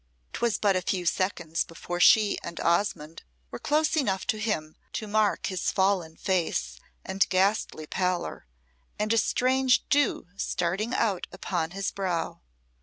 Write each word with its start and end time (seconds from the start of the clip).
'Twas 0.33 0.57
but 0.57 0.75
a 0.75 0.81
few 0.81 1.05
seconds 1.05 1.63
before 1.63 1.99
she 1.99 2.39
and 2.41 2.59
Osmonde 2.61 3.21
were 3.51 3.59
close 3.59 3.95
enough 3.95 4.25
to 4.25 4.39
him 4.39 4.75
to 4.93 5.05
mark 5.07 5.45
his 5.45 5.71
fallen 5.71 6.17
face 6.17 6.79
and 7.05 7.29
ghastly 7.29 7.85
pallor, 7.85 8.47
and 8.97 9.13
a 9.13 9.17
strange 9.19 9.87
dew 9.89 10.25
starting 10.37 10.91
out 10.95 11.27
upon 11.31 11.69
his 11.69 11.91
brow. 11.91 12.41